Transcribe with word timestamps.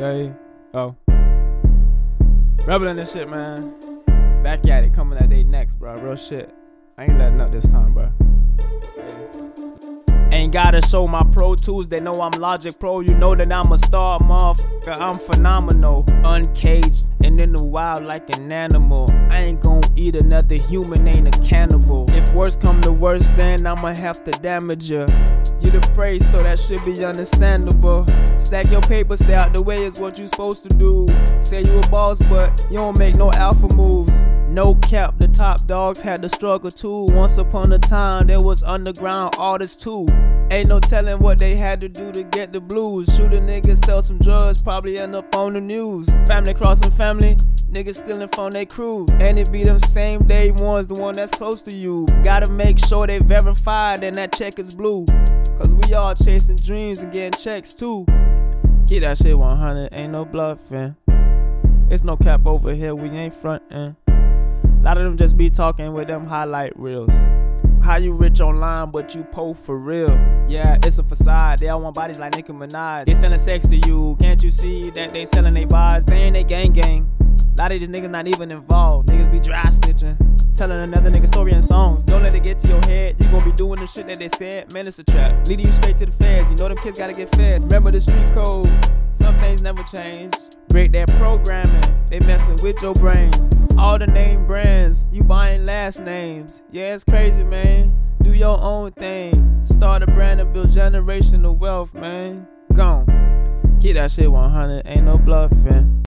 Yeah, 0.00 0.32
oh. 0.72 0.96
Rebel 2.64 2.88
in 2.88 2.96
this 2.96 3.12
shit, 3.12 3.28
man. 3.28 3.74
Back 4.42 4.66
at 4.66 4.82
it, 4.82 4.94
coming 4.94 5.18
at 5.18 5.28
day 5.28 5.44
next, 5.44 5.74
bro. 5.74 5.94
Real 5.96 6.16
shit. 6.16 6.54
I 6.96 7.04
ain't 7.04 7.18
letting 7.18 7.38
up 7.38 7.52
this 7.52 7.68
time, 7.68 7.92
bro. 7.92 8.10
Ain't 10.32 10.54
gotta 10.54 10.80
show 10.80 11.06
my 11.06 11.22
pro 11.32 11.54
tools, 11.54 11.88
they 11.88 12.00
know 12.00 12.12
I'm 12.12 12.30
Logic 12.40 12.72
Pro. 12.80 13.00
You 13.00 13.12
know 13.12 13.34
that 13.34 13.52
I'm 13.52 13.70
a 13.70 13.76
star, 13.76 14.18
motherfucker. 14.20 14.98
I'm 14.98 15.16
phenomenal. 15.16 16.06
Uncaged 16.24 17.04
and 17.22 17.38
in 17.38 17.52
the 17.52 17.62
wild 17.62 18.02
like 18.02 18.34
an 18.38 18.50
animal. 18.50 19.04
I 19.28 19.40
ain't 19.40 19.60
gon' 19.60 19.82
eat 19.96 20.16
another 20.16 20.54
human, 20.54 21.06
ain't 21.08 21.28
a 21.28 21.38
cannibal. 21.42 22.06
If 22.12 22.32
worse 22.32 22.56
come 22.56 22.80
to 22.82 22.92
worse, 22.92 23.28
then 23.36 23.66
I'ma 23.66 23.94
have 23.96 24.24
to 24.24 24.30
damage 24.30 24.90
you. 24.90 25.04
You 25.62 25.70
the 25.70 25.90
prey, 25.94 26.18
so 26.18 26.38
that 26.38 26.58
should 26.58 26.84
be 26.84 27.04
understandable. 27.04 28.06
Stack 28.36 28.70
your 28.70 28.80
paper, 28.80 29.16
stay 29.16 29.34
out 29.34 29.52
the 29.52 29.62
way 29.62 29.84
is 29.84 30.00
what 30.00 30.18
you 30.18 30.26
supposed 30.26 30.62
to 30.68 30.76
do. 30.76 31.06
Say 31.40 31.62
you 31.62 31.78
a 31.78 31.88
boss, 31.88 32.22
but 32.22 32.64
you 32.70 32.78
don't 32.78 32.98
make 32.98 33.16
no 33.16 33.30
alpha 33.32 33.68
moves. 33.74 34.26
No 34.48 34.74
cap, 34.76 35.16
the 35.18 35.28
top 35.28 35.64
dogs 35.66 36.00
had 36.00 36.22
to 36.22 36.28
struggle 36.28 36.70
too. 36.70 37.06
Once 37.10 37.38
upon 37.38 37.70
a 37.72 37.78
time, 37.78 38.26
there 38.26 38.42
was 38.42 38.62
underground 38.62 39.34
artists 39.38 39.80
too. 39.80 40.06
Ain't 40.50 40.68
no 40.68 40.80
telling 40.80 41.20
what 41.20 41.38
they 41.38 41.56
had 41.56 41.80
to 41.82 41.88
do 41.88 42.10
to 42.10 42.24
get 42.24 42.52
the 42.52 42.60
blues. 42.60 43.14
Shoot 43.14 43.32
a 43.32 43.38
nigga, 43.38 43.76
sell 43.76 44.02
some 44.02 44.18
drugs, 44.18 44.60
probably 44.60 44.98
end 44.98 45.14
up 45.14 45.36
on 45.36 45.52
the 45.52 45.60
news. 45.60 46.10
Family 46.26 46.54
crossing 46.54 46.90
family, 46.90 47.36
niggas 47.70 47.96
stealing 47.96 48.28
from 48.28 48.50
their 48.50 48.66
crew. 48.66 49.06
And 49.20 49.38
it 49.38 49.50
be 49.50 49.62
them 49.62 49.78
same 49.78 50.26
day 50.26 50.50
ones, 50.52 50.86
the 50.86 51.00
one 51.00 51.14
that's 51.14 51.32
close 51.32 51.62
to 51.62 51.76
you. 51.76 52.06
Gotta 52.22 52.50
make 52.52 52.78
sure 52.78 53.06
they 53.06 53.18
verified 53.18 54.02
and 54.02 54.14
that 54.16 54.32
check 54.32 54.58
is 54.58 54.74
blue. 54.74 55.04
Cause 55.56 55.74
we 55.74 55.94
all 55.94 56.14
chasing 56.14 56.56
dreams 56.56 57.02
and 57.02 57.12
getting 57.12 57.38
checks 57.40 57.74
too. 57.74 58.04
Get 58.86 59.00
that 59.00 59.18
shit 59.18 59.38
100, 59.38 59.90
ain't 59.92 60.12
no 60.12 60.24
bluffing. 60.24 60.96
It's 61.90 62.04
no 62.04 62.16
cap 62.16 62.46
over 62.46 62.72
here, 62.72 62.94
we 62.94 63.08
ain't 63.10 63.34
frontin'. 63.34 63.96
A 64.08 64.82
lot 64.82 64.96
of 64.96 65.04
them 65.04 65.16
just 65.16 65.36
be 65.36 65.50
talking 65.50 65.92
with 65.92 66.08
them 66.08 66.26
highlight 66.26 66.78
reels. 66.78 67.12
How 67.82 67.96
you 67.96 68.12
rich 68.12 68.40
online, 68.40 68.90
but 68.90 69.14
you 69.14 69.24
po 69.24 69.54
for 69.54 69.78
real? 69.78 70.10
Yeah, 70.48 70.78
it's 70.84 70.98
a 70.98 71.02
facade. 71.02 71.58
They 71.58 71.68
all 71.68 71.80
want 71.80 71.96
bodies 71.96 72.20
like 72.20 72.36
Nicki 72.36 72.52
Minaj. 72.52 73.06
They 73.06 73.14
selling 73.14 73.38
sex 73.38 73.66
to 73.68 73.76
you. 73.76 74.16
Can't 74.20 74.42
you 74.42 74.50
see 74.50 74.90
that 74.90 75.12
they 75.14 75.26
selling 75.26 75.54
they 75.54 75.64
bodies? 75.64 76.06
Saying 76.06 76.34
they 76.34 76.44
gang 76.44 76.72
gang. 76.72 77.19
Of 77.70 77.78
these 77.78 77.88
niggas 77.88 78.10
not 78.10 78.26
even 78.26 78.50
involved. 78.50 79.10
Niggas 79.10 79.30
be 79.30 79.38
dry 79.38 79.62
snitching. 79.62 80.16
Telling 80.56 80.80
another 80.80 81.08
nigga 81.08 81.28
story 81.28 81.52
in 81.52 81.62
songs. 81.62 82.02
Don't 82.02 82.24
let 82.24 82.34
it 82.34 82.42
get 82.42 82.58
to 82.58 82.68
your 82.68 82.80
head. 82.86 83.14
You 83.20 83.28
gon' 83.28 83.44
be 83.44 83.52
doing 83.52 83.78
the 83.78 83.86
shit 83.86 84.08
that 84.08 84.18
they 84.18 84.26
said. 84.26 84.74
Man, 84.74 84.88
it's 84.88 84.98
a 84.98 85.04
trap. 85.04 85.46
Leading 85.46 85.66
you 85.66 85.72
straight 85.72 85.96
to 85.98 86.06
the 86.06 86.10
feds. 86.10 86.42
You 86.50 86.56
know 86.56 86.66
them 86.66 86.78
kids 86.78 86.98
gotta 86.98 87.12
get 87.12 87.32
fed. 87.36 87.62
Remember 87.62 87.92
the 87.92 88.00
street 88.00 88.28
code. 88.32 88.68
Some 89.12 89.36
things 89.38 89.62
never 89.62 89.84
change. 89.84 90.34
Break 90.70 90.90
that 90.92 91.10
programming. 91.16 92.08
They 92.10 92.18
messing 92.18 92.56
with 92.60 92.82
your 92.82 92.92
brain. 92.94 93.30
All 93.78 94.00
the 94.00 94.08
name 94.08 94.48
brands, 94.48 95.06
you 95.12 95.22
buying 95.22 95.64
last 95.64 96.00
names. 96.00 96.64
Yeah, 96.72 96.94
it's 96.94 97.04
crazy, 97.04 97.44
man. 97.44 97.96
Do 98.22 98.34
your 98.34 98.60
own 98.60 98.90
thing. 98.92 99.62
Start 99.62 100.02
a 100.02 100.06
brand 100.06 100.40
and 100.40 100.52
build 100.52 100.70
generational 100.70 101.56
wealth, 101.56 101.94
man. 101.94 102.48
Gone. 102.74 103.06
Get 103.78 103.94
that 103.94 104.10
shit 104.10 104.30
100, 104.30 104.82
ain't 104.86 105.04
no 105.04 105.18
bluffing. 105.18 106.04